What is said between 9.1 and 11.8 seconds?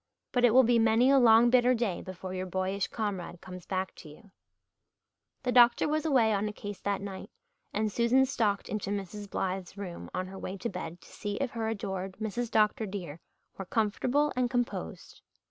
Blythe's room on her way to bed to see if her